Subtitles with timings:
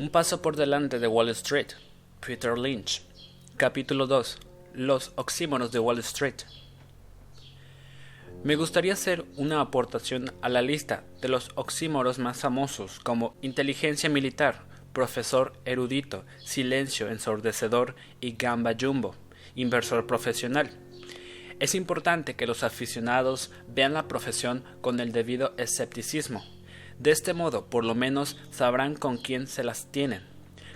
[0.00, 1.74] Un paso por delante de Wall Street.
[2.26, 3.02] Peter Lynch.
[3.58, 4.38] Capítulo 2.
[4.72, 6.36] Los oxímoros de Wall Street.
[8.42, 14.08] Me gustaría hacer una aportación a la lista de los oxímoros más famosos como inteligencia
[14.08, 14.62] militar,
[14.94, 19.14] profesor erudito, silencio ensordecedor y gamba jumbo,
[19.54, 20.70] inversor profesional.
[21.58, 26.42] Es importante que los aficionados vean la profesión con el debido escepticismo
[27.00, 30.22] de este modo, por lo menos, sabrán con quién se las tienen.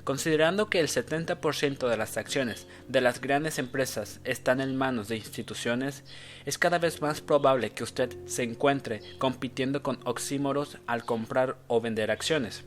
[0.04, 5.16] Considerando que el 70% de las acciones de las grandes empresas están en manos de
[5.16, 6.02] instituciones,
[6.44, 11.80] es cada vez más probable que usted se encuentre compitiendo con oxímoros al comprar o
[11.80, 12.64] vender acciones.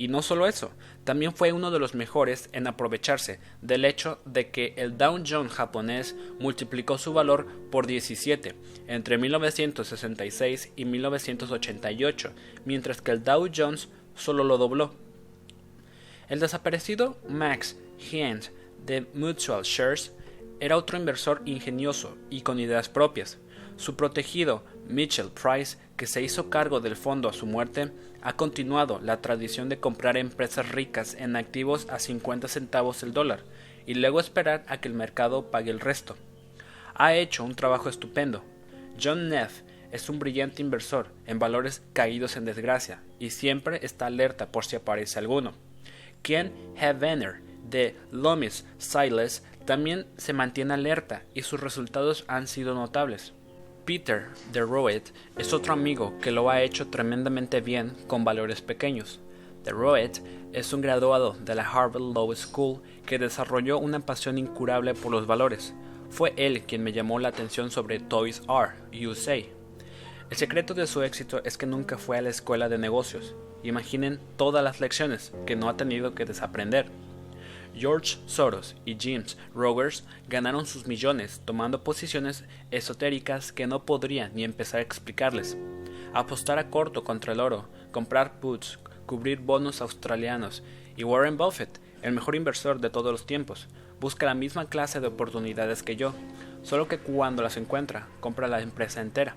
[0.01, 0.71] Y no solo eso,
[1.05, 5.53] también fue uno de los mejores en aprovecharse del hecho de que el Dow Jones
[5.53, 8.55] japonés multiplicó su valor por 17
[8.87, 12.33] entre 1966 y 1988,
[12.65, 14.95] mientras que el Dow Jones solo lo dobló.
[16.31, 18.53] El desaparecido Max Heinz
[18.87, 20.13] de Mutual Shares
[20.61, 23.39] era otro inversor ingenioso y con ideas propias.
[23.77, 27.91] Su protegido Mitchell Price, que se hizo cargo del fondo a su muerte,
[28.23, 33.41] ha continuado la tradición de comprar empresas ricas en activos a 50 centavos el dólar
[33.85, 36.15] y luego esperar a que el mercado pague el resto.
[36.95, 38.45] Ha hecho un trabajo estupendo.
[39.03, 44.53] John Neff es un brillante inversor en valores caídos en desgracia y siempre está alerta
[44.53, 45.70] por si aparece alguno.
[46.23, 53.33] Ken Hevener de Lomis Siles también se mantiene alerta y sus resultados han sido notables.
[53.85, 59.21] Peter de Roet es otro amigo que lo ha hecho tremendamente bien con valores pequeños.
[59.65, 60.23] De Roet
[60.53, 65.27] es un graduado de la Harvard Law School que desarrolló una pasión incurable por los
[65.27, 65.75] valores.
[66.11, 69.37] Fue él quien me llamó la atención sobre Toys R USA.
[69.37, 73.35] El secreto de su éxito es que nunca fue a la escuela de negocios.
[73.63, 76.87] Imaginen todas las lecciones que no ha tenido que desaprender.
[77.75, 84.45] George Soros y James Rogers ganaron sus millones tomando posiciones esotéricas que no podría ni
[84.45, 85.57] empezar a explicarles.
[86.13, 90.63] Apostar a corto contra el oro, comprar puts, cubrir bonos australianos
[90.97, 93.69] y Warren Buffett, el mejor inversor de todos los tiempos,
[94.01, 96.15] busca la misma clase de oportunidades que yo,
[96.63, 99.37] solo que cuando las encuentra, compra la empresa entera.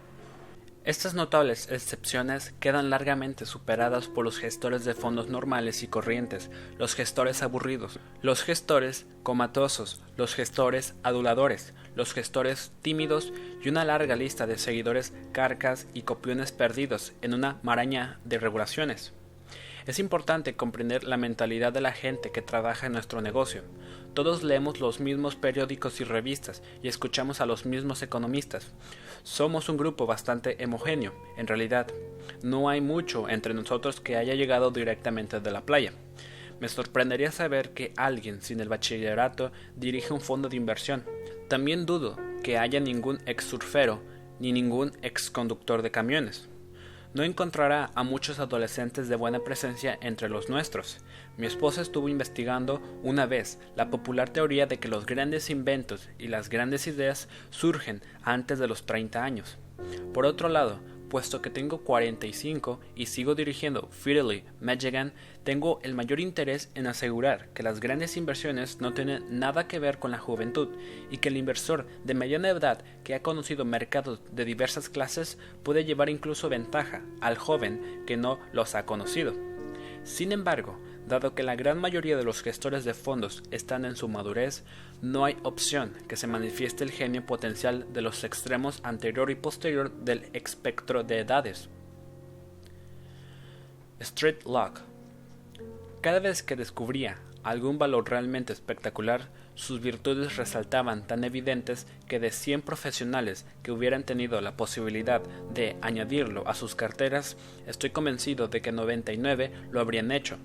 [0.85, 6.94] Estas notables excepciones quedan largamente superadas por los gestores de fondos normales y corrientes, los
[6.94, 13.31] gestores aburridos, los gestores comatosos, los gestores aduladores, los gestores tímidos
[13.63, 19.13] y una larga lista de seguidores carcas y copiones perdidos en una maraña de regulaciones.
[19.85, 23.63] Es importante comprender la mentalidad de la gente que trabaja en nuestro negocio.
[24.13, 28.72] Todos leemos los mismos periódicos y revistas y escuchamos a los mismos economistas.
[29.24, 31.88] Somos un grupo bastante homogéneo, en realidad.
[32.44, 35.94] No hay mucho entre nosotros que haya llegado directamente de la playa.
[36.59, 41.03] Me sorprendería saber que alguien sin el bachillerato dirige un fondo de inversión.
[41.50, 44.00] También dudo que haya ningún ex surfero
[44.40, 46.50] ni ningún ex conductor de camiones
[47.13, 51.00] no encontrará a muchos adolescentes de buena presencia entre los nuestros.
[51.38, 56.27] Mi esposa estuvo investigando una vez la popular teoría de que los grandes inventos y
[56.27, 59.57] las grandes ideas surgen antes de los 30 años.
[60.13, 60.80] Por otro lado,
[61.13, 65.13] puesto que tengo 45 y sigo dirigiendo Fidelity Michigan,
[65.44, 70.00] tengo el mayor interés en asegurar que las grandes inversiones no tienen nada que ver
[70.00, 70.69] con la juventud
[71.12, 75.86] y que el inversor de mediana edad que ha conocido mercados de diversas clases puede
[75.86, 79.36] llevar incluso ventaja al joven que no los ha conocido.
[80.04, 84.07] Sin embargo, Dado que la gran mayoría de los gestores de fondos están en su
[84.07, 84.63] madurez,
[85.01, 89.91] no hay opción que se manifieste el genio potencial de los extremos anterior y posterior
[89.91, 91.69] del espectro de edades.
[94.00, 94.81] Street Lock.
[96.01, 102.31] Cada vez que descubría algún valor realmente espectacular, sus virtudes resaltaban tan evidentes que de
[102.31, 105.21] 100 profesionales que hubieran tenido la posibilidad
[105.53, 110.38] de añadirlo a sus carteras, estoy convencido de que 99 lo habrían hecho,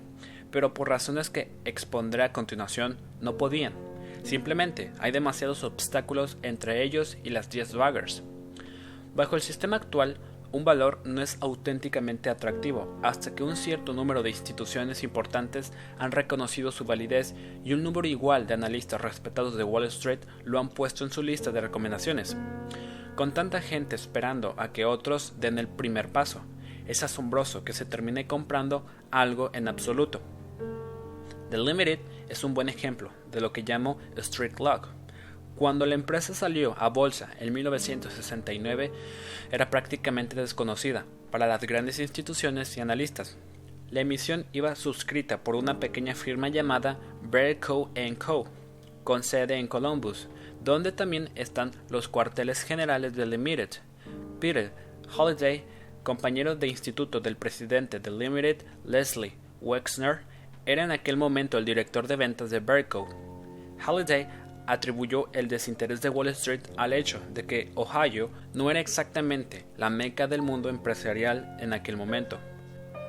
[0.51, 3.73] pero por razones que expondré a continuación no podían.
[4.23, 8.23] Simplemente hay demasiados obstáculos entre ellos y las 10 baggers.
[9.15, 10.19] Bajo el sistema actual,
[10.51, 16.11] un valor no es auténticamente atractivo hasta que un cierto número de instituciones importantes han
[16.11, 20.69] reconocido su validez y un número igual de analistas respetados de Wall Street lo han
[20.69, 22.35] puesto en su lista de recomendaciones.
[23.15, 26.41] Con tanta gente esperando a que otros den el primer paso,
[26.87, 30.21] es asombroso que se termine comprando algo en absoluto.
[31.49, 31.99] The Limited
[32.29, 34.87] es un buen ejemplo de lo que llamo street luck
[35.59, 38.93] cuando la empresa salió a bolsa en 1969
[39.51, 43.37] era prácticamente desconocida para las grandes instituciones y analistas.
[43.89, 47.91] La emisión iba suscrita por una pequeña firma llamada Bear Co.
[48.19, 48.47] Co.,
[49.03, 50.29] con sede en Columbus,
[50.63, 53.69] donde también están los cuarteles generales de Limited.
[54.39, 54.71] Peter
[55.17, 55.65] Holiday,
[56.03, 60.21] compañero de instituto del presidente de Limited, Leslie Wexner,
[60.71, 63.09] era en aquel momento el director de ventas de Co.
[63.87, 64.27] Holiday
[64.67, 69.89] atribuyó el desinterés de Wall Street al hecho de que Ohio no era exactamente la
[69.89, 72.37] meca del mundo empresarial en aquel momento.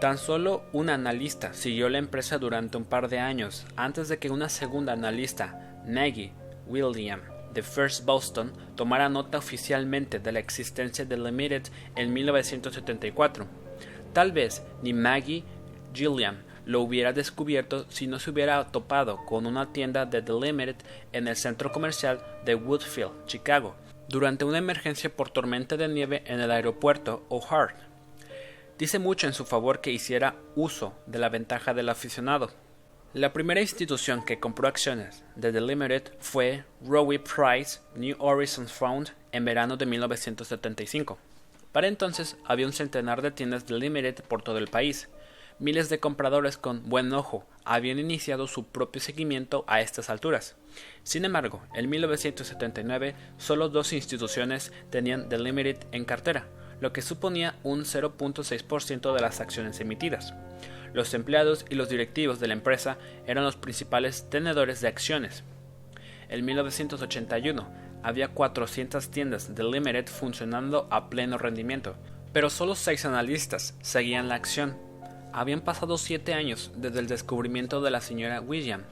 [0.01, 4.31] Tan solo un analista siguió la empresa durante un par de años antes de que
[4.31, 6.33] una segunda analista, Maggie
[6.67, 7.21] William,
[7.53, 11.65] de First Boston, tomara nota oficialmente de la existencia de Limited
[11.95, 13.47] en 1974.
[14.15, 15.45] Tal vez ni Maggie
[15.93, 16.39] Gilliam
[16.71, 20.77] lo hubiera descubierto si no se hubiera topado con una tienda de The Limited
[21.13, 23.75] en el centro comercial de Woodfield, Chicago,
[24.09, 27.75] durante una emergencia por tormenta de nieve en el aeropuerto O'Hare.
[28.79, 32.53] Dice mucho en su favor que hiciera uso de la ventaja del aficionado.
[33.15, 39.09] La primera institución que compró acciones de The Limited fue Rowe Price New Horizons Fund
[39.33, 41.19] en verano de 1975.
[41.73, 45.09] Para entonces había un centenar de tiendas de Limited por todo el país,
[45.61, 50.57] miles de compradores con buen ojo habían iniciado su propio seguimiento a estas alturas.
[51.03, 56.49] Sin embargo, en 1979 solo dos instituciones tenían The Limited en cartera,
[56.81, 60.35] lo que suponía un 0.6% de las acciones emitidas.
[60.95, 62.97] Los empleados y los directivos de la empresa
[63.27, 65.45] eran los principales tenedores de acciones.
[66.29, 67.69] En 1981
[68.03, 71.97] había 400 tiendas de Limited funcionando a pleno rendimiento,
[72.33, 74.90] pero solo seis analistas seguían la acción
[75.33, 78.85] habían pasado siete años desde el descubrimiento de la señora William.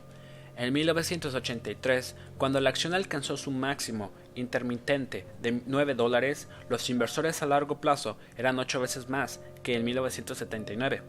[0.57, 7.47] En 1983, cuando la acción alcanzó su máximo intermitente de 9 dólares, los inversores a
[7.47, 11.03] largo plazo eran ocho veces más que en 1979,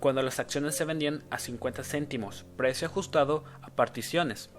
[0.00, 4.50] cuando las acciones se vendían a 50 céntimos, precio ajustado a particiones.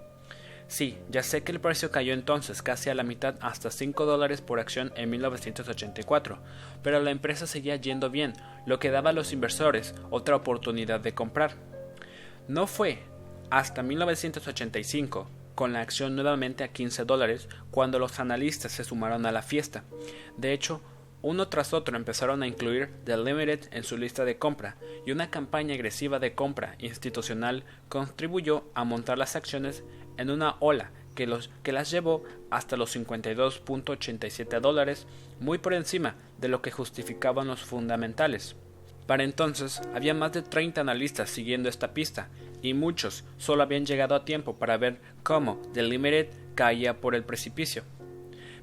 [0.72, 4.40] Sí, ya sé que el precio cayó entonces casi a la mitad hasta 5 dólares
[4.40, 6.40] por acción en 1984,
[6.82, 8.32] pero la empresa seguía yendo bien,
[8.66, 11.56] lo que daba a los inversores otra oportunidad de comprar.
[12.48, 13.00] No fue
[13.50, 19.34] hasta 1985, con la acción nuevamente a 15 dólares, cuando los analistas se sumaron a
[19.34, 19.84] la fiesta.
[20.38, 20.80] De hecho,
[21.22, 25.30] uno tras otro empezaron a incluir The Limited en su lista de compra, y una
[25.30, 29.84] campaña agresiva de compra institucional contribuyó a montar las acciones
[30.22, 35.08] en una ola que, los, que las llevó hasta los 52.87 dólares,
[35.40, 38.56] muy por encima de lo que justificaban los fundamentales.
[39.08, 42.30] Para entonces había más de 30 analistas siguiendo esta pista,
[42.62, 47.24] y muchos solo habían llegado a tiempo para ver cómo The Limited caía por el
[47.24, 47.84] precipicio.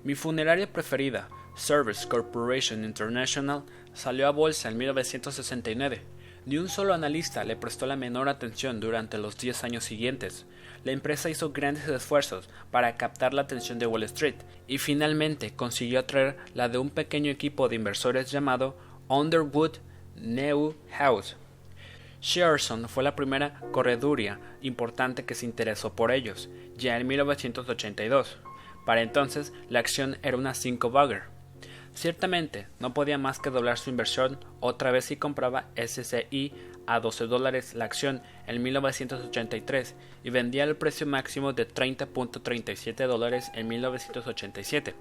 [0.05, 6.03] Mi funeraria preferida, Service Corporation International, salió a bolsa en 1969.
[6.47, 10.47] Ni un solo analista le prestó la menor atención durante los 10 años siguientes
[10.85, 16.01] la empresa hizo grandes esfuerzos para captar la atención de Wall Street y finalmente consiguió
[16.01, 18.77] atraer la de un pequeño equipo de inversores llamado
[19.09, 19.79] Underwood
[20.17, 21.37] New House.
[22.21, 28.39] Shearson fue la primera correduría importante que se interesó por ellos, ya en 1982.
[28.85, 31.25] Para entonces, la acción era una 5 bagger.
[31.95, 36.53] Ciertamente, no podía más que doblar su inversión otra vez si compraba SCI
[36.89, 43.51] a 12 dólares la acción en 1983 y vendía al precio máximo de 30.37 dólares
[43.55, 44.95] en 1987.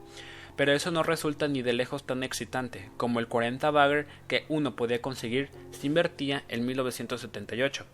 [0.58, 4.76] Pero eso no resulta ni de lejos tan excitante como el 40 bagger que uno
[4.76, 7.86] podía conseguir si invertía en 1978.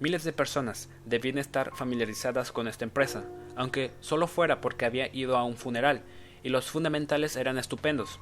[0.00, 5.36] Miles de personas debían estar familiarizadas con esta empresa, aunque solo fuera porque había ido
[5.36, 6.02] a un funeral,
[6.42, 8.18] y los fundamentales eran estupendos.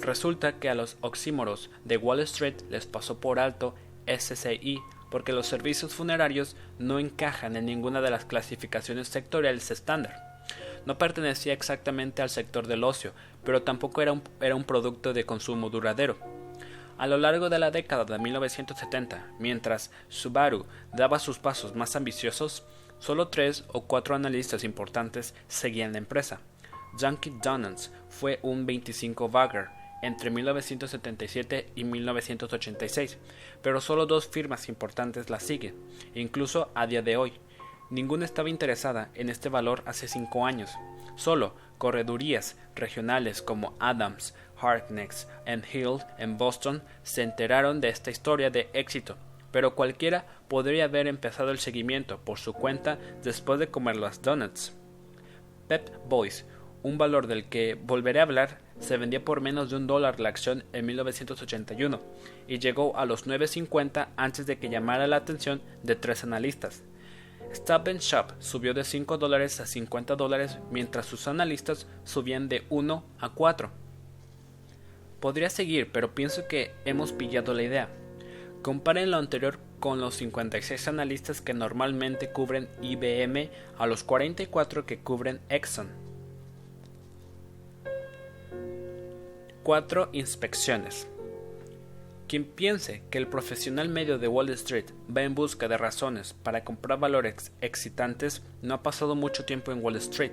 [0.00, 3.74] Resulta que a los oxímoros de Wall Street les pasó por alto
[4.06, 4.80] SCI
[5.10, 10.44] porque los servicios funerarios no encajan en ninguna de las clasificaciones sectoriales estándar.
[10.86, 13.12] No pertenecía exactamente al sector del ocio,
[13.44, 16.16] pero tampoco era un, era un producto de consumo duradero.
[16.96, 22.64] A lo largo de la década de 1970, mientras Subaru daba sus pasos más ambiciosos,
[22.98, 26.40] solo tres o cuatro analistas importantes seguían la empresa.
[26.98, 33.18] Junkie Donuts fue un 25 Bagger entre 1977 y 1986,
[33.62, 35.74] pero solo dos firmas importantes la siguen,
[36.14, 37.32] incluso a día de hoy.
[37.90, 40.70] Ninguna estaba interesada en este valor hace cinco años.
[41.16, 48.50] Solo corredurías regionales como Adams, Harkness and Hill en Boston se enteraron de esta historia
[48.50, 49.16] de éxito,
[49.50, 54.72] pero cualquiera podría haber empezado el seguimiento por su cuenta después de comer las donuts.
[55.66, 56.46] Pep Boys,
[56.82, 60.30] un valor del que volveré a hablar, se vendía por menos de un dólar la
[60.30, 62.00] acción en 1981
[62.48, 66.82] y llegó a los 9.50 antes de que llamara la atención de tres analistas.
[67.52, 73.04] Stop Shop subió de 5 dólares a 50 dólares mientras sus analistas subían de 1
[73.18, 73.70] a 4.
[75.18, 77.88] Podría seguir, pero pienso que hemos pillado la idea.
[78.62, 85.00] Comparen lo anterior con los 56 analistas que normalmente cubren IBM a los 44 que
[85.00, 86.09] cubren Exxon.
[89.62, 91.06] 4 inspecciones.
[92.26, 96.64] Quien piense que el profesional medio de Wall Street va en busca de razones para
[96.64, 100.32] comprar valores excitantes no ha pasado mucho tiempo en Wall Street.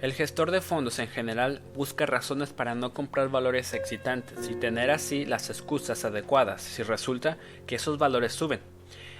[0.00, 4.90] El gestor de fondos en general busca razones para no comprar valores excitantes y tener
[4.90, 7.36] así las excusas adecuadas si resulta
[7.66, 8.60] que esos valores suben.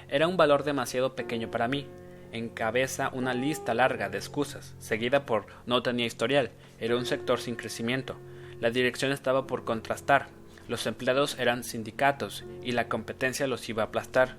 [0.09, 1.87] Era un valor demasiado pequeño para mí.
[2.33, 6.50] Encabeza una lista larga de excusas, seguida por no tenía historial,
[6.81, 8.16] era un sector sin crecimiento.
[8.60, 10.28] La dirección estaba por contrastar,
[10.68, 14.36] los empleados eran sindicatos y la competencia los iba a aplastar.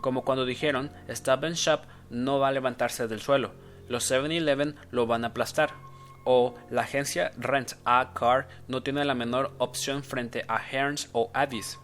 [0.00, 3.52] Como cuando dijeron, Stop Shop no va a levantarse del suelo,
[3.88, 5.74] los 7-Eleven lo van a aplastar.
[6.24, 11.30] O la agencia Rent a Car no tiene la menor opción frente a Hearns o
[11.34, 11.78] Addis.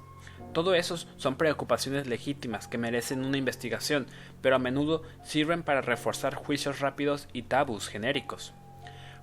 [0.52, 4.06] Todo eso son preocupaciones legítimas que merecen una investigación,
[4.42, 8.52] pero a menudo sirven para reforzar juicios rápidos y tabús genéricos.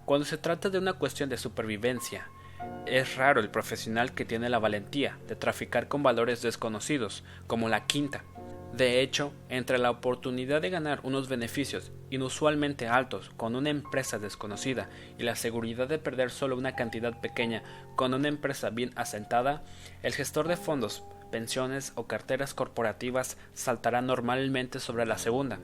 [0.06, 2.28] Cuando se trata de una cuestión de supervivencia,
[2.90, 7.86] es raro el profesional que tiene la valentía de traficar con valores desconocidos, como la
[7.86, 8.24] quinta.
[8.74, 14.90] De hecho, entre la oportunidad de ganar unos beneficios inusualmente altos con una empresa desconocida
[15.18, 17.64] y la seguridad de perder solo una cantidad pequeña
[17.96, 19.64] con una empresa bien asentada,
[20.04, 25.60] el gestor de fondos, pensiones o carteras corporativas saltará normalmente sobre la segunda.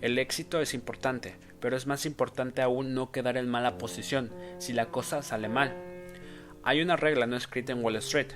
[0.00, 4.72] El éxito es importante, pero es más importante aún no quedar en mala posición si
[4.72, 5.91] la cosa sale mal
[6.64, 8.28] hay una regla no escrita en Wall Street.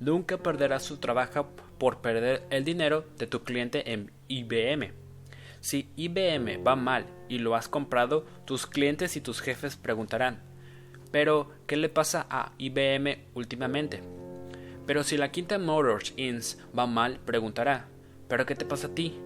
[0.00, 4.92] Nunca perderás su trabajo por perder el dinero de tu cliente en IBM.
[5.60, 10.42] Si IBM va mal y lo has comprado, tus clientes y tus jefes preguntarán,
[11.10, 14.02] pero ¿qué le pasa a IBM últimamente?
[14.86, 17.86] Pero si la quinta Motors Inns va mal, preguntará,
[18.28, 19.18] ¿pero qué te pasa a ti?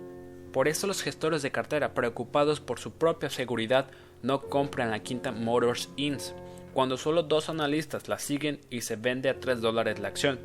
[0.53, 3.91] Por eso los gestores de cartera preocupados por su propia seguridad
[4.23, 6.35] no compran la quinta Motors Inns
[6.79, 10.39] cuando solo dos analistas la siguen y se vende a 3 dólares la acción.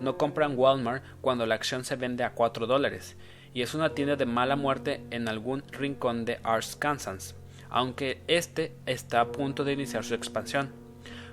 [0.00, 3.14] No compran Walmart cuando la acción se vende a 4 dólares
[3.52, 7.34] y es una tienda de mala muerte en algún rincón de Arkansas,
[7.68, 10.72] aunque este está a punto de iniciar su expansión.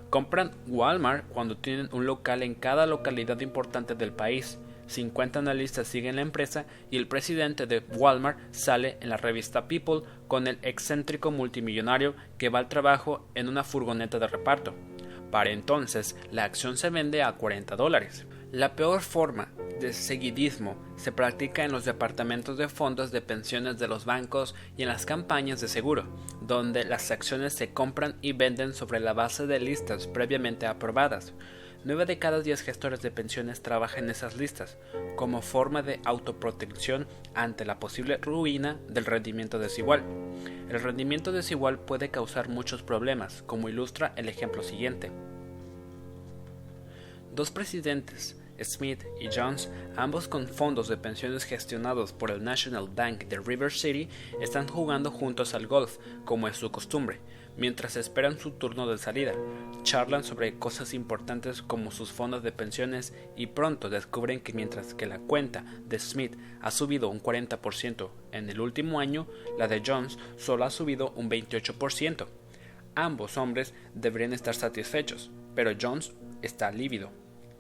[0.10, 6.16] Compran Walmart cuando tienen un local en cada localidad importante del país 50 analistas siguen
[6.16, 11.32] la empresa y el presidente de Walmart sale en la revista People con el excéntrico
[11.32, 14.74] multimillonario que va al trabajo en una furgoneta de reparto.
[15.32, 18.28] Para entonces, la acción se vende a 40 dólares.
[18.52, 19.50] La peor forma
[19.82, 24.84] de seguidismo se practica en los departamentos de fondos de pensiones de los bancos y
[24.84, 26.06] en las campañas de seguro,
[26.42, 31.34] donde las acciones se compran y venden sobre la base de listas previamente aprobadas.
[31.86, 34.78] 9 de cada 10 gestores de pensiones trabajan en esas listas,
[35.18, 40.02] como forma de autoprotección ante la posible ruina del rendimiento desigual.
[40.70, 45.12] El rendimiento desigual puede causar muchos problemas, como ilustra el ejemplo siguiente.
[47.36, 53.26] Dos presidentes, Smith y Jones, ambos con fondos de pensiones gestionados por el National Bank
[53.26, 54.08] de River City,
[54.42, 57.20] están jugando juntos al golf, como es su costumbre,
[57.58, 59.34] mientras esperan su turno de salida.
[59.84, 65.06] Charlan sobre cosas importantes como sus fondos de pensiones y pronto descubren que mientras que
[65.06, 70.18] la cuenta de Smith ha subido un 40% en el último año, la de Jones
[70.38, 72.28] solo ha subido un 28%.
[72.96, 77.12] Ambos hombres deberían estar satisfechos, pero Jones está lívido.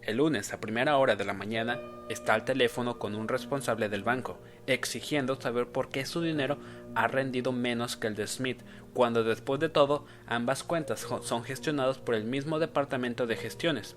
[0.02, 4.04] el lunes a primera hora de la mañana está al teléfono con un responsable del
[4.04, 6.58] banco, exigiendo saber por qué su dinero
[6.96, 8.62] ha rendido menos que el de Smith,
[8.94, 13.96] cuando después de todo ambas cuentas son gestionadas por el mismo departamento de gestiones.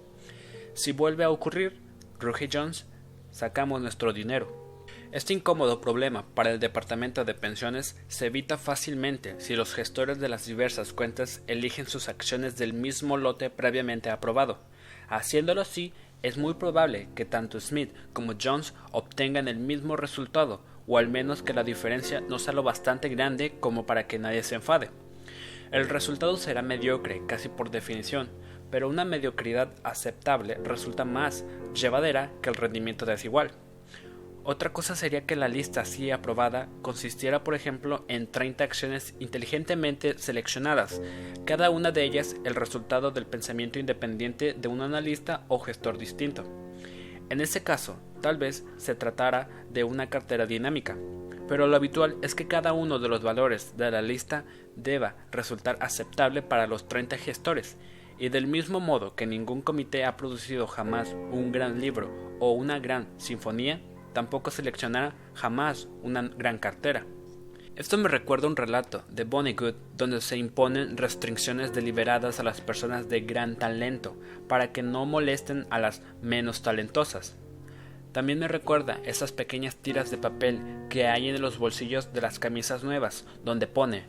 [0.75, 1.81] Si vuelve a ocurrir,
[2.19, 2.87] Ruge Jones,
[3.31, 4.67] sacamos nuestro dinero.
[5.13, 10.29] Este incómodo problema para el departamento de pensiones se evita fácilmente si los gestores de
[10.29, 14.59] las diversas cuentas eligen sus acciones del mismo lote previamente aprobado.
[15.09, 15.93] Haciéndolo así,
[16.27, 21.43] es muy probable que tanto Smith como Jones obtengan el mismo resultado, o al menos
[21.43, 24.91] que la diferencia no sea lo bastante grande como para que nadie se enfade.
[25.71, 28.29] El resultado será mediocre, casi por definición,
[28.73, 33.53] pero una mediocridad aceptable resulta más llevadera que el rendimiento desigual.
[34.49, 40.19] Otra cosa sería que la lista así aprobada consistiera, por ejemplo, en 30 acciones inteligentemente
[40.19, 41.03] seleccionadas,
[41.45, 46.45] cada una de ellas el resultado del pensamiento independiente de un analista o gestor distinto.
[47.29, 50.97] En ese caso, tal vez se tratara de una cartera dinámica,
[51.49, 54.45] pero lo habitual es que cada uno de los valores de la lista
[54.77, 57.77] deba resultar aceptable para los 30 gestores,
[58.17, 62.79] y del mismo modo que ningún comité ha producido jamás un gran libro o una
[62.79, 63.81] gran sinfonía,
[64.17, 67.05] tampoco seleccionará jamás una gran cartera.
[67.75, 73.11] Esto me recuerda un relato de Good donde se imponen restricciones deliberadas a las personas
[73.11, 74.17] de gran talento
[74.49, 77.37] para que no molesten a las menos talentosas.
[78.13, 82.39] También me recuerda esas pequeñas tiras de papel que hay en los bolsillos de las
[82.39, 84.05] camisas nuevas, donde pone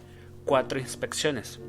[0.45, 1.59] cuatro inspecciones.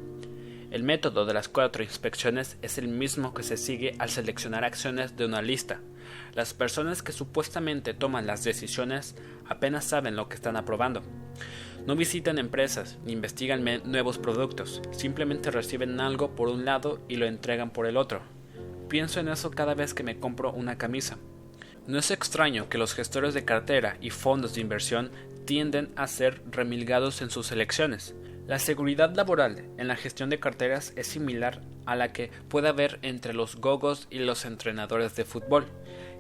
[0.71, 5.17] El método de las cuatro inspecciones es el mismo que se sigue al seleccionar acciones
[5.17, 5.81] de una lista.
[6.35, 9.17] Las personas que supuestamente toman las decisiones
[9.49, 11.03] apenas saben lo que están aprobando.
[11.87, 17.27] No visitan empresas ni investigan nuevos productos, simplemente reciben algo por un lado y lo
[17.27, 18.21] entregan por el otro.
[18.89, 21.19] Pienso en eso cada vez que me compro una camisa.
[21.87, 25.11] No es extraño que los gestores de cartera y fondos de inversión
[25.47, 28.15] tienden a ser remilgados en sus elecciones.
[28.47, 32.99] La seguridad laboral en la gestión de carteras es similar a la que puede haber
[33.01, 35.67] entre los gogos y los entrenadores de fútbol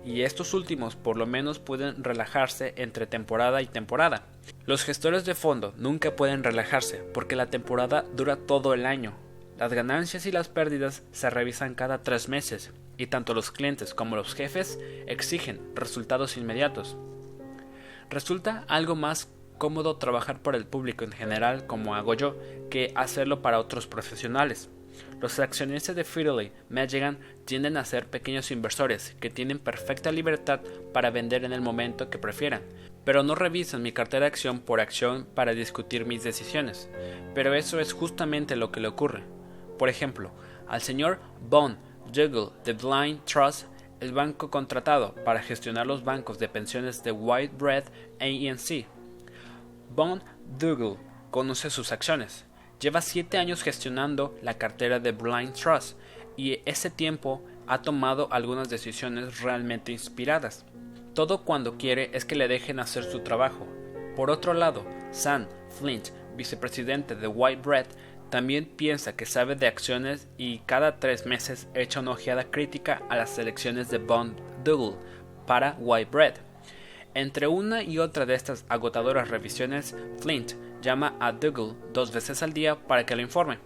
[0.04, 4.26] y estos últimos por lo menos pueden relajarse entre temporada y temporada.
[4.66, 9.14] Los gestores de fondo nunca pueden relajarse porque la temporada dura todo el año.
[9.58, 14.16] Las ganancias y las pérdidas se revisan cada tres meses y tanto los clientes como
[14.16, 16.96] los jefes exigen resultados inmediatos.
[18.10, 22.36] Resulta algo más cómodo trabajar para el público en general como hago yo
[22.70, 24.70] que hacerlo para otros profesionales.
[25.20, 30.60] Los accionistas de Fidelity Magellan tienden a ser pequeños inversores que tienen perfecta libertad
[30.92, 32.62] para vender en el momento que prefieran,
[33.04, 36.90] pero no revisan mi cartera acción por acción para discutir mis decisiones.
[37.34, 39.22] Pero eso es justamente lo que le ocurre.
[39.78, 40.32] Por ejemplo,
[40.66, 41.78] al señor Bond
[42.12, 43.66] Dougal de Blind Trust,
[44.00, 47.84] el banco contratado para gestionar los bancos de pensiones de White Bread
[48.20, 48.86] ANC.
[49.94, 50.22] Bond
[50.58, 50.96] Dougal
[51.30, 52.44] conoce sus acciones,
[52.80, 55.98] Lleva siete años gestionando la cartera de Blind Trust
[56.36, 60.64] y ese tiempo ha tomado algunas decisiones realmente inspiradas.
[61.12, 63.66] Todo cuando quiere es que le dejen hacer su trabajo.
[64.14, 67.86] Por otro lado, Sam Flint, vicepresidente de White Bread,
[68.30, 73.16] también piensa que sabe de acciones y cada tres meses echa una ojeada crítica a
[73.16, 74.98] las selecciones de Bond Dougal
[75.46, 76.34] para White Bread.
[77.14, 82.52] Entre una y otra de estas agotadoras revisiones, Flint llama a Dougal dos veces al
[82.52, 83.58] día para que lo informe.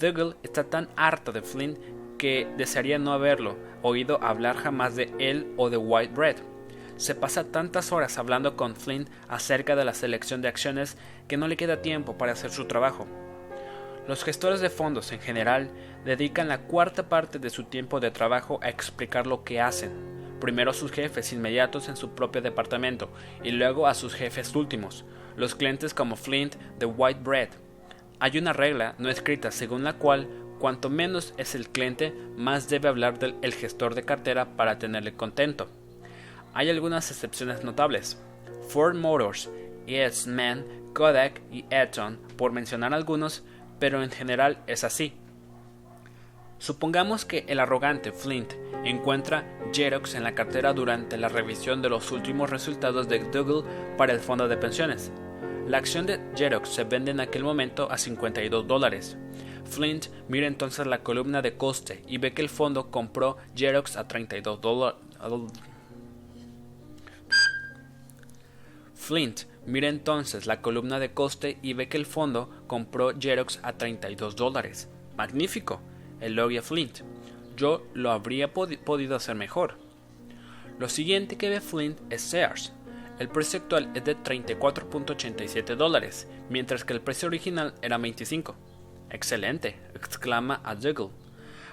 [0.00, 1.78] Dougal está tan harto de Flint
[2.18, 6.36] que desearía no haberlo oído hablar jamás de él o de White Bread.
[6.96, 10.96] Se pasa tantas horas hablando con Flint acerca de la selección de acciones
[11.28, 13.06] que no le queda tiempo para hacer su trabajo.
[14.08, 15.70] Los gestores de fondos en general
[16.04, 19.92] dedican la cuarta parte de su tiempo de trabajo a explicar lo que hacen,
[20.40, 23.10] primero a sus jefes inmediatos en su propio departamento
[23.44, 25.04] y luego a sus jefes últimos,
[25.38, 27.48] los clientes como Flint de White Bread.
[28.20, 32.88] Hay una regla no escrita según la cual cuanto menos es el cliente, más debe
[32.88, 35.68] hablar del el gestor de cartera para tenerle contento.
[36.52, 38.18] Hay algunas excepciones notables.
[38.68, 39.48] Ford Motors,
[39.86, 43.44] Eastman, Kodak y Eton, por mencionar algunos,
[43.78, 45.14] pero en general es así.
[46.58, 48.52] Supongamos que el arrogante Flint
[48.84, 53.64] encuentra Xerox en la cartera durante la revisión de los últimos resultados de Dougal
[53.96, 55.12] para el fondo de pensiones.
[55.68, 59.18] La acción de Xerox se vende en aquel momento a 52 dólares.
[59.66, 64.08] Flint mira entonces la columna de coste y ve que el fondo compró Xerox a
[64.08, 64.98] 32 dólares.
[68.94, 73.74] Flint mira entonces la columna de coste y ve que el fondo compró Xerox a
[73.74, 74.88] 32 dólares.
[75.18, 75.82] Magnífico,
[76.22, 77.00] elogia Flint.
[77.58, 79.74] yo lo habría podido hacer mejor.
[80.78, 82.72] Lo siguiente que ve Flint es Sears.
[83.18, 88.54] El precio actual es de 34.87 dólares, mientras que el precio original era 25.
[89.10, 91.10] Excelente, exclama a Dougal.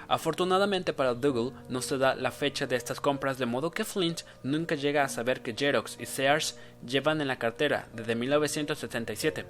[0.08, 4.22] Afortunadamente para Dougal no se da la fecha de estas compras, de modo que Flint
[4.42, 9.46] nunca llega a saber que Xerox y Sears llevan en la cartera desde 1977,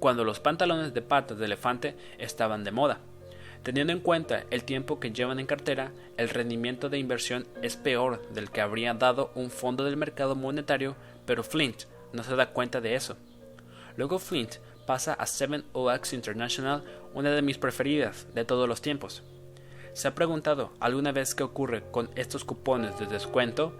[0.00, 3.00] cuando los pantalones de patas de elefante estaban de moda.
[3.62, 8.26] Teniendo en cuenta el tiempo que llevan en cartera, el rendimiento de inversión es peor
[8.32, 10.94] del que habría dado un fondo del mercado monetario,
[11.28, 11.82] pero Flint
[12.14, 13.18] no se da cuenta de eso.
[13.98, 14.54] Luego Flint
[14.86, 19.22] pasa a 7OX International, una de mis preferidas de todos los tiempos.
[19.92, 23.74] ¿Se ha preguntado alguna vez qué ocurre con estos cupones de descuento?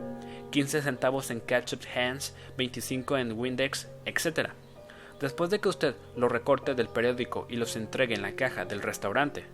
[0.51, 4.51] 15 centavos en Ketchup Hands, 25 en Windex, etc.
[5.19, 8.83] Después de que usted los recorte del periódico y los entregue en la caja del
[8.83, 9.47] restaurante.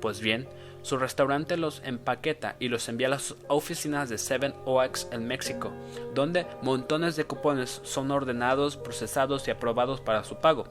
[0.00, 0.46] Pues bien,
[0.84, 5.72] su restaurante los empaqueta y los envía a las oficinas de 7OX en México,
[6.14, 10.66] donde montones de cupones son ordenados, procesados y aprobados para su pago,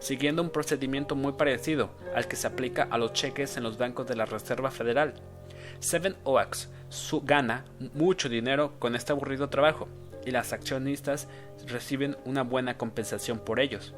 [0.00, 4.08] siguiendo un procedimiento muy parecido al que se aplica a los cheques en los bancos
[4.08, 5.14] de la Reserva Federal.
[5.80, 6.66] 7OX
[7.22, 9.86] gana mucho dinero con este aburrido trabajo
[10.26, 11.28] y las accionistas
[11.68, 13.94] reciben una buena compensación por ellos.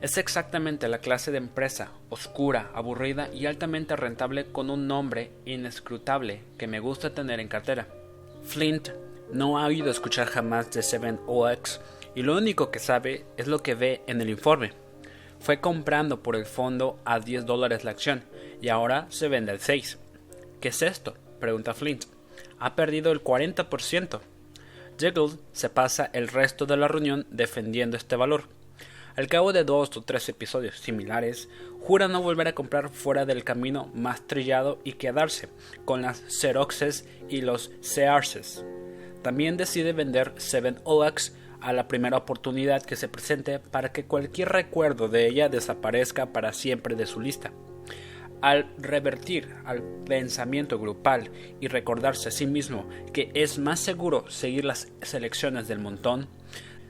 [0.00, 6.42] Es exactamente la clase de empresa, oscura, aburrida y altamente rentable con un nombre inescrutable
[6.56, 7.88] que me gusta tener en cartera.
[8.44, 8.90] Flint
[9.32, 11.80] no ha oído escuchar jamás de 7OX
[12.14, 14.72] y lo único que sabe es lo que ve en el informe.
[15.40, 18.22] Fue comprando por el fondo a 10 dólares la acción
[18.62, 19.98] y ahora se vende al 6.
[20.60, 21.14] ¿Qué es esto?
[21.40, 22.04] pregunta Flint.
[22.60, 24.20] Ha perdido el 40%.
[24.96, 28.57] Jiggle se pasa el resto de la reunión defendiendo este valor
[29.18, 31.48] al cabo de dos o tres episodios similares,
[31.80, 35.48] jura no volver a comprar fuera del camino más trillado y quedarse
[35.84, 38.64] con las Xeroxes y los Searses.
[39.20, 45.08] También decide vender 7OX a la primera oportunidad que se presente para que cualquier recuerdo
[45.08, 47.50] de ella desaparezca para siempre de su lista.
[48.40, 54.64] Al revertir al pensamiento grupal y recordarse a sí mismo que es más seguro seguir
[54.64, 56.28] las selecciones del montón,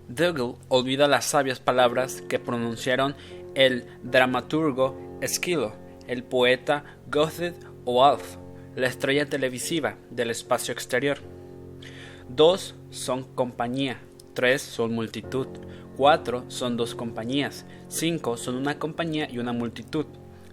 [0.08, 3.14] Dougal olvida las sabias palabras que pronunciaron
[3.54, 5.74] el dramaturgo Esquilo,
[6.06, 7.52] el poeta Goethe
[7.84, 8.36] o Alf,
[8.74, 11.18] la estrella televisiva del espacio exterior.
[12.26, 14.00] Dos son compañía,
[14.32, 15.46] tres son multitud,
[15.94, 20.06] cuatro son dos compañías, cinco son una compañía y una multitud,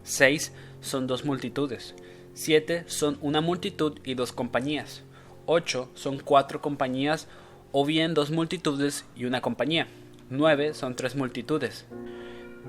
[0.03, 1.95] seis son dos multitudes,
[2.33, 5.03] siete son una multitud y dos compañías,
[5.45, 7.29] ocho son cuatro compañías
[7.77, 9.87] o bien dos multitudes y una compañía.
[10.29, 11.85] 9 son tres multitudes.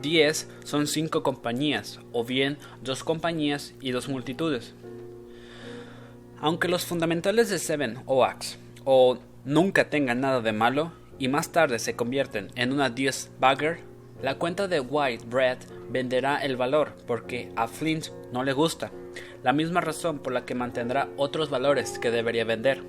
[0.02, 4.74] 10 son cinco compañías, o bien dos compañías y dos multitudes.
[6.40, 10.90] Aunque los fundamentales de Seven o Axe o nunca tengan nada de malo
[11.20, 13.78] y más tarde se convierten en una 10 bagger,
[14.20, 18.90] la cuenta de White Bread venderá el valor porque a Flint no le gusta,
[19.44, 22.82] la misma razón por la que mantendrá otros valores que debería vender.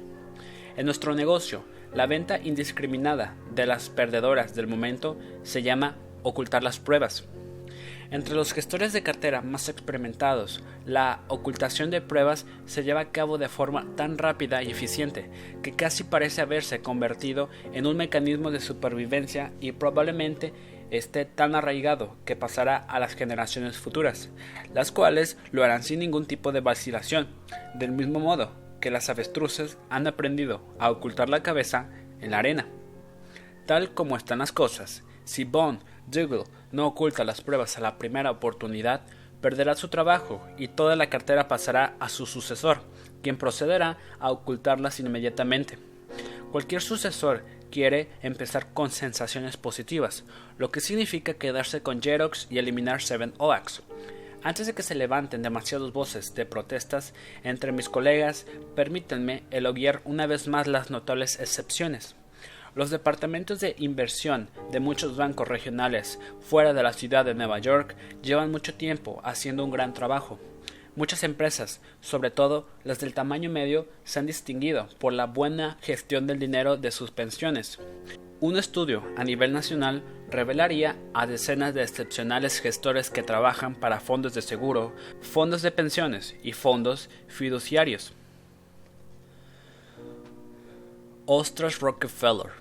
[0.77, 1.63] En nuestro negocio,
[1.97, 7.27] la venta indiscriminada de las perdedoras del momento se llama ocultar las pruebas.
[8.11, 13.39] Entre los gestores de cartera más experimentados, la ocultación de pruebas se lleva a cabo
[13.39, 15.31] de forma tan rápida y eficiente
[15.63, 20.53] que casi parece haberse convertido en un mecanismo de supervivencia y probablemente
[20.91, 24.29] esté tan arraigado que pasará a las generaciones futuras,
[24.71, 27.27] las cuales lo harán sin ningún tipo de vacilación,
[27.73, 32.67] del mismo modo que las avestruces han aprendido a ocultar la cabeza en la arena.
[33.65, 38.31] Tal como están las cosas, si Bond Dougal no oculta las pruebas a la primera
[38.31, 39.01] oportunidad,
[39.41, 42.79] perderá su trabajo y toda la cartera pasará a su sucesor,
[43.21, 45.77] quien procederá a ocultarlas inmediatamente.
[46.51, 50.23] Cualquier sucesor quiere empezar con sensaciones positivas,
[50.57, 53.81] lo que significa quedarse con Xerox y eliminar 7OX.
[54.43, 58.45] Antes de que se levanten demasiadas voces de protestas entre mis colegas,
[58.75, 62.15] permítanme elogiar una vez más las notables excepciones.
[62.75, 67.95] Los departamentos de inversión de muchos bancos regionales fuera de la ciudad de Nueva York
[68.21, 70.39] llevan mucho tiempo haciendo un gran trabajo.
[70.95, 76.27] Muchas empresas, sobre todo las del tamaño medio, se han distinguido por la buena gestión
[76.27, 77.79] del dinero de sus pensiones.
[78.39, 84.33] Un estudio a nivel nacional revelaría a decenas de excepcionales gestores que trabajan para fondos
[84.33, 88.13] de seguro, fondos de pensiones y fondos fiduciarios.
[91.25, 92.51] Ostras Rockefeller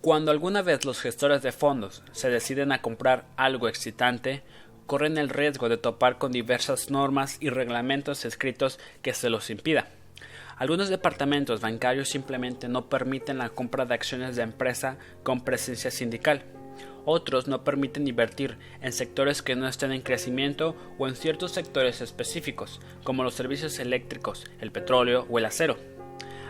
[0.00, 4.42] Cuando alguna vez los gestores de fondos se deciden a comprar algo excitante,
[4.86, 9.88] corren el riesgo de topar con diversas normas y reglamentos escritos que se los impida.
[10.60, 16.42] Algunos departamentos bancarios simplemente no permiten la compra de acciones de empresa con presencia sindical.
[17.06, 22.02] Otros no permiten invertir en sectores que no estén en crecimiento o en ciertos sectores
[22.02, 25.78] específicos, como los servicios eléctricos, el petróleo o el acero.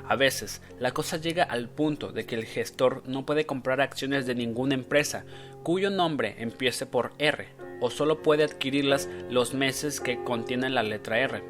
[0.08, 4.26] A veces, la cosa llega al punto de que el gestor no puede comprar acciones
[4.26, 5.24] de ninguna empresa
[5.62, 7.46] cuyo nombre empiece por R,
[7.80, 11.44] o solo puede adquirirlas los meses que contienen la letra R.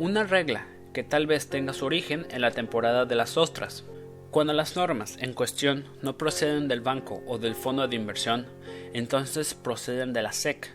[0.00, 0.66] Una regla
[0.98, 3.84] que tal vez tenga su origen en la temporada de las ostras.
[4.32, 8.46] Cuando las normas en cuestión no proceden del banco o del fondo de inversión,
[8.94, 10.74] entonces proceden de la SEC.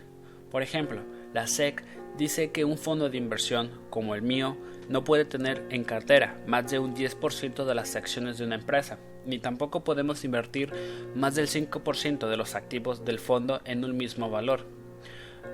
[0.50, 1.02] Por ejemplo,
[1.34, 1.84] la SEC
[2.16, 4.56] dice que un fondo de inversión como el mío
[4.88, 8.98] no puede tener en cartera más de un 10% de las acciones de una empresa,
[9.26, 10.72] ni tampoco podemos invertir
[11.14, 14.64] más del 5% de los activos del fondo en un mismo valor.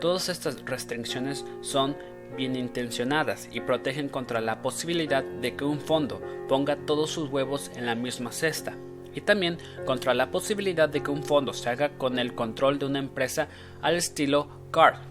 [0.00, 1.96] Todas estas restricciones son
[2.36, 7.70] bien intencionadas y protegen contra la posibilidad de que un fondo ponga todos sus huevos
[7.76, 8.76] en la misma cesta,
[9.14, 12.86] y también contra la posibilidad de que un fondo se haga con el control de
[12.86, 13.48] una empresa
[13.82, 15.10] al estilo CARD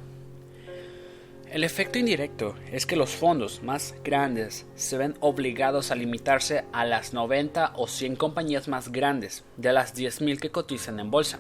[1.52, 6.86] el efecto indirecto es que los fondos más grandes se ven obligados a limitarse a
[6.86, 11.40] las 90 o 100 compañías más grandes de las 10.000 que cotizan en bolsa.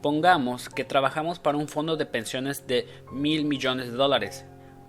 [0.00, 4.44] Pongamos que trabajamos para un fondo de pensiones de mil millones de dólares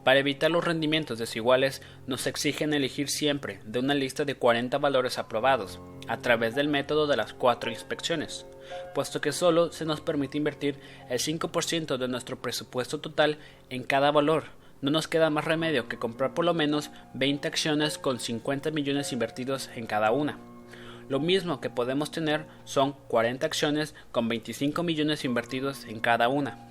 [0.07, 5.17] para evitar los rendimientos desiguales, nos exigen elegir siempre de una lista de 40 valores
[5.17, 8.45] aprobados, a través del método de las cuatro inspecciones,
[8.95, 13.37] puesto que solo se nos permite invertir el 5% de nuestro presupuesto total
[13.69, 14.45] en cada valor.
[14.81, 19.11] No nos queda más remedio que comprar por lo menos 20 acciones con 50 millones
[19.11, 20.39] invertidos en cada una.
[21.09, 26.63] Lo mismo que podemos tener son 40 acciones con 25 millones invertidos en cada una.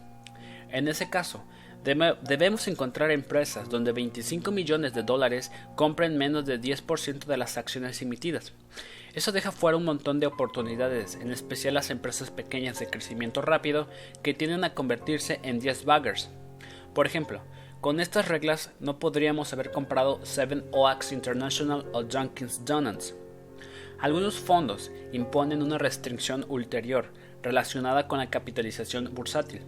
[0.70, 1.44] En ese caso,
[1.86, 8.02] Debemos encontrar empresas donde 25 millones de dólares compren menos de 10% de las acciones
[8.02, 8.52] emitidas.
[9.14, 13.86] Eso deja fuera un montón de oportunidades, en especial las empresas pequeñas de crecimiento rápido
[14.24, 16.28] que tienden a convertirse en 10 baggers.
[16.92, 17.40] Por ejemplo,
[17.80, 23.14] con estas reglas no podríamos haber comprado 7 Oaks International o Junkins Donuts.
[24.00, 27.12] Algunos fondos imponen una restricción ulterior
[27.44, 29.62] relacionada con la capitalización bursátil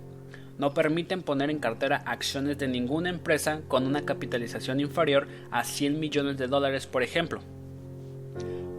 [0.58, 5.98] no permiten poner en cartera acciones de ninguna empresa con una capitalización inferior a 100
[6.00, 7.40] millones de dólares, por ejemplo.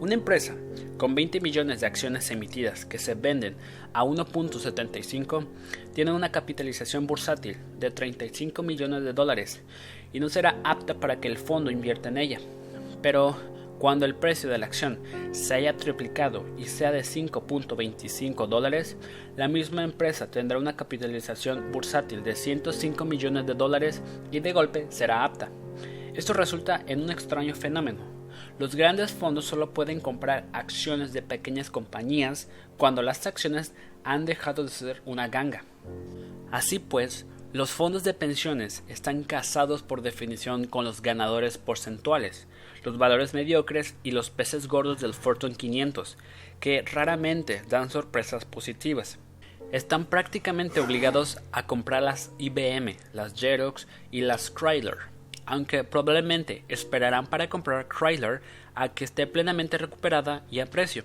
[0.00, 0.54] Una empresa
[0.96, 3.54] con 20 millones de acciones emitidas que se venden
[3.92, 5.46] a 1.75
[5.94, 9.62] tiene una capitalización bursátil de 35 millones de dólares
[10.12, 12.40] y no será apta para que el fondo invierta en ella.
[13.02, 13.36] Pero
[13.80, 15.00] cuando el precio de la acción
[15.32, 18.98] se haya triplicado y sea de 5.25 dólares,
[19.36, 24.86] la misma empresa tendrá una capitalización bursátil de 105 millones de dólares y de golpe
[24.90, 25.48] será apta.
[26.14, 28.00] Esto resulta en un extraño fenómeno.
[28.58, 33.72] Los grandes fondos solo pueden comprar acciones de pequeñas compañías cuando las acciones
[34.04, 35.64] han dejado de ser una ganga.
[36.50, 42.46] Así pues, los fondos de pensiones están casados por definición con los ganadores porcentuales,
[42.84, 46.16] los valores mediocres y los peces gordos del Fortune 500,
[46.60, 49.18] que raramente dan sorpresas positivas.
[49.72, 54.98] Están prácticamente obligados a comprar las IBM, las Xerox y las Chrysler,
[55.46, 58.40] aunque probablemente esperarán para comprar Chrysler
[58.74, 61.04] a que esté plenamente recuperada y a precio.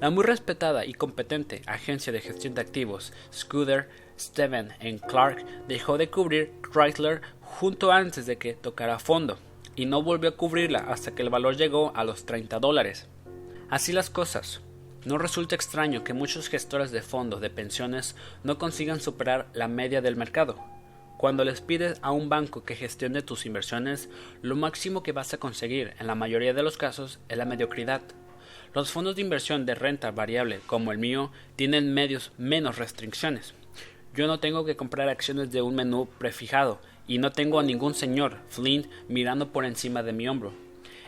[0.00, 4.72] La muy respetada y competente agencia de gestión de activos, Scudder, Steven
[5.08, 9.38] Clark, dejó de cubrir Chrysler junto antes de que tocara fondo,
[9.76, 13.06] y no volvió a cubrirla hasta que el valor llegó a los 30 dólares.
[13.68, 14.62] Así las cosas.
[15.04, 20.00] No resulta extraño que muchos gestores de fondos de pensiones no consigan superar la media
[20.00, 20.56] del mercado.
[21.16, 24.10] Cuando les pides a un banco que gestione tus inversiones,
[24.42, 28.02] lo máximo que vas a conseguir en la mayoría de los casos es la mediocridad.
[28.74, 33.54] Los fondos de inversión de renta variable como el mío tienen medios menos restricciones.
[34.14, 37.94] Yo no tengo que comprar acciones de un menú prefijado y no tengo a ningún
[37.94, 40.52] señor Flint mirando por encima de mi hombro.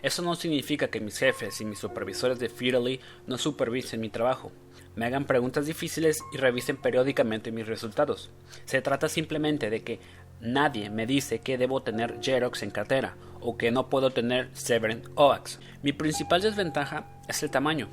[0.02, 4.52] Eso no significa que mis jefes y mis supervisores de Fidelity no supervisen mi trabajo,
[4.94, 8.30] me hagan preguntas difíciles y revisen periódicamente mis resultados.
[8.64, 10.00] Se trata simplemente de que
[10.40, 15.02] Nadie me dice que debo tener Xerox en cartera o que no puedo tener Severin
[15.16, 15.58] OAX.
[15.82, 17.88] Mi principal desventaja es el tamaño.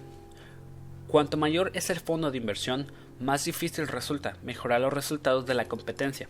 [1.08, 5.66] Cuanto mayor es el fondo de inversión, más difícil resulta mejorar los resultados de la
[5.66, 6.30] competencia.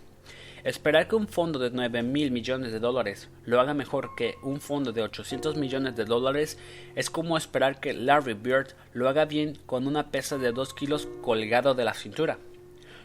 [0.66, 4.60] Esperar que un fondo de 9 mil millones de dólares lo haga mejor que un
[4.60, 6.58] fondo de 800 millones de dólares
[6.96, 11.08] es como esperar que Larry Bird lo haga bien con una pesa de 2 kilos
[11.22, 12.40] colgado de la cintura.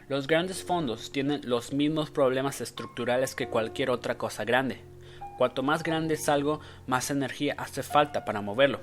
[0.09, 4.81] Los grandes fondos tienen los mismos problemas estructurales que cualquier otra cosa grande.
[5.37, 8.81] Cuanto más grande es algo, más energía hace falta para moverlo.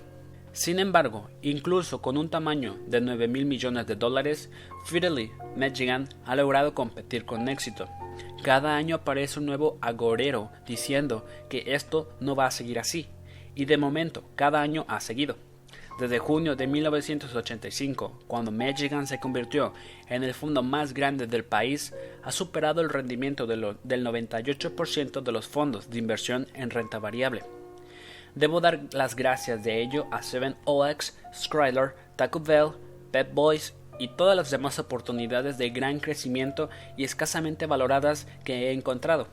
[0.52, 4.52] Sin embargo, incluso con un tamaño de 9 mil millones de dólares,
[4.86, 7.88] Fidelity Michigan ha logrado competir con éxito.
[8.44, 13.08] Cada año aparece un nuevo agorero diciendo que esto no va a seguir así,
[13.56, 15.36] y de momento cada año ha seguido.
[16.00, 19.74] Desde junio de 1985, cuando Michigan se convirtió
[20.08, 21.92] en el fondo más grande del país,
[22.24, 27.44] ha superado el rendimiento del 98% de los fondos de inversión en renta variable.
[28.36, 32.74] Debo dar las gracias de ello a Seven OX, Skryler, Taco Bell,
[33.12, 38.72] Pep Boys y todas las demás oportunidades de gran crecimiento y escasamente valoradas que he
[38.72, 39.28] encontrado.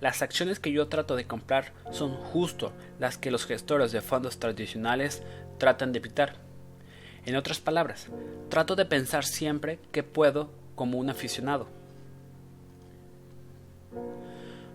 [0.00, 4.38] Las acciones que yo trato de comprar son justo las que los gestores de fondos
[4.38, 5.22] tradicionales
[5.58, 6.36] tratan de evitar.
[7.26, 8.08] En otras palabras,
[8.48, 11.68] trato de pensar siempre que puedo como un aficionado.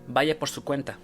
[0.06, 0.98] Vaya por su cuenta.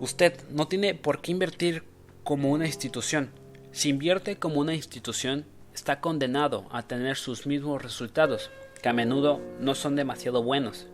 [0.00, 1.84] Usted no tiene por qué invertir
[2.24, 3.30] como una institución.
[3.72, 9.40] Si invierte como una institución, está condenado a tener sus mismos resultados, que a menudo
[9.60, 10.86] no son demasiado buenos,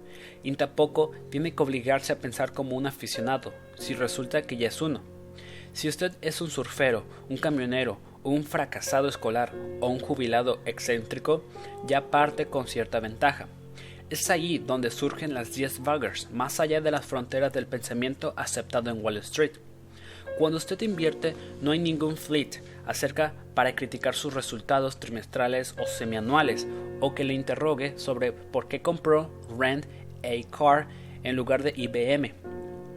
[0.43, 4.81] y tampoco tiene que obligarse a pensar como un aficionado, si resulta que ya es
[4.81, 5.03] uno.
[5.73, 11.45] Si usted es un surfero, un camionero, un fracasado escolar o un jubilado excéntrico,
[11.87, 13.49] ya parte con cierta ventaja.
[14.09, 18.91] Es allí donde surgen las 10 buggers, más allá de las fronteras del pensamiento aceptado
[18.91, 19.53] en Wall Street.
[20.39, 26.67] Cuando usted invierte, no hay ningún fleet acerca para criticar sus resultados trimestrales o semianuales,
[27.01, 29.87] o que le interrogue sobre por qué compró Rent
[30.23, 30.89] a Car
[31.23, 32.33] en lugar de IBM.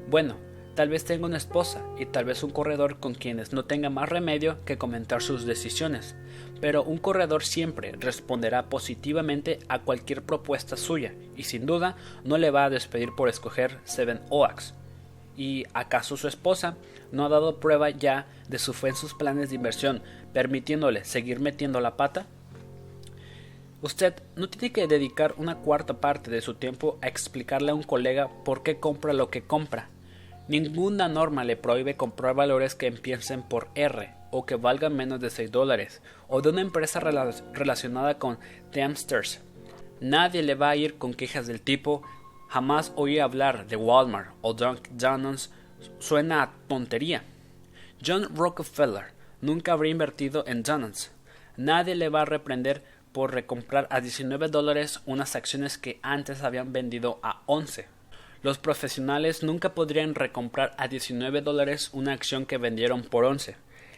[0.10, 0.36] Bueno,
[0.76, 4.10] Tal vez tenga una esposa y tal vez un corredor con quienes no tenga más
[4.10, 6.16] remedio que comentar sus decisiones,
[6.62, 12.50] pero un corredor siempre responderá positivamente a cualquier propuesta suya y sin duda no le
[12.50, 14.74] va a despedir por escoger Seven Oaks.
[15.38, 16.76] ¿Y acaso su esposa
[17.14, 20.02] no ha dado prueba ya de su fe en sus planes de inversión,
[20.34, 22.26] permitiéndole seguir metiendo la pata?
[23.82, 27.84] Usted no tiene que dedicar una cuarta parte de su tiempo a explicarle a un
[27.84, 29.88] colega por qué compra lo que compra
[30.48, 35.30] Ninguna norma le prohíbe comprar valores que empiecen por R o que valgan menos de
[35.30, 38.40] 6 dólares o de una empresa relacionada con
[38.72, 39.40] Teamsters.
[40.02, 42.02] Nadie le va a ir con quejas del tipo
[42.50, 44.98] jamás oí hablar de Walmart o Dunkin'
[46.00, 47.24] suena a tontería.
[48.06, 51.12] John Rockefeller nunca habría invertido en Donald's.
[51.58, 56.74] Nadie le va a reprender por recomprar a 19 dólares unas acciones que antes habían
[56.74, 57.88] vendido a 11.
[58.42, 63.56] Los profesionales nunca podrían recomprar a 19 dólares una acción que vendieron por 11.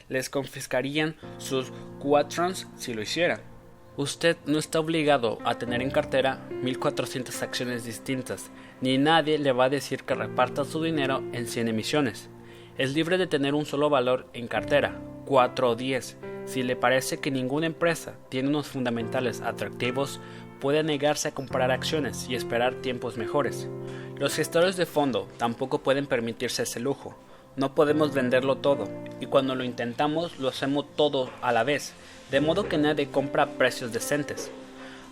[0.10, 3.55] Les confiscarían sus quatrons si lo hicieran.
[3.98, 9.66] Usted no está obligado a tener en cartera 1400 acciones distintas, ni nadie le va
[9.66, 12.30] a decir que reparta su dinero en 100 emisiones.
[12.78, 16.18] Es libre de tener un solo valor en cartera, 4 o 10.
[16.44, 20.20] Si le parece que ninguna empresa tiene unos fundamentales atractivos,
[20.60, 23.70] puede negarse a comprar acciones y esperar tiempos mejores.
[24.18, 27.16] Los gestores de fondo tampoco pueden permitirse ese lujo.
[27.56, 28.90] No podemos venderlo todo,
[29.22, 31.94] y cuando lo intentamos lo hacemos todo a la vez,
[32.32, 34.52] de modo que nadie compra a precios decentes.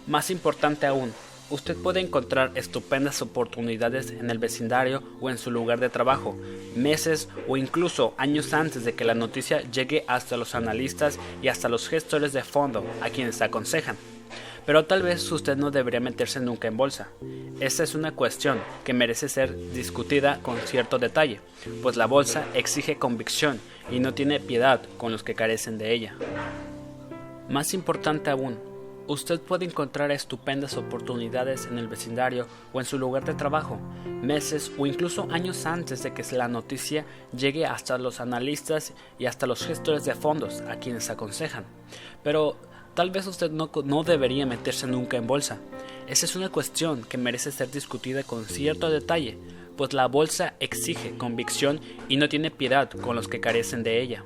[0.07, 1.13] Más importante aún,
[1.49, 6.37] usted puede encontrar estupendas oportunidades en el vecindario o en su lugar de trabajo,
[6.75, 11.69] meses o incluso años antes de que la noticia llegue hasta los analistas y hasta
[11.69, 13.97] los gestores de fondo a quienes aconsejan.
[14.65, 17.09] Pero tal vez usted no debería meterse nunca en bolsa.
[17.59, 21.41] Esta es una cuestión que merece ser discutida con cierto detalle,
[21.81, 23.59] pues la bolsa exige convicción
[23.91, 26.15] y no tiene piedad con los que carecen de ella.
[27.49, 28.57] Más importante aún,
[29.07, 33.79] usted puede encontrar estupendas oportunidades en el vecindario o en su lugar de trabajo,
[34.21, 39.47] meses o incluso años antes de que la noticia llegue hasta los analistas y hasta
[39.47, 41.65] los gestores de fondos a quienes aconsejan.
[42.23, 42.55] Pero
[42.93, 45.57] Tal vez usted no, debería meterse nunca en bolsa.
[46.05, 49.35] Esa es una cuestión que merece ser discutida con cierto detalle,
[49.75, 54.23] pues la bolsa exige convicción y no tiene piedad con los que carecen de ella.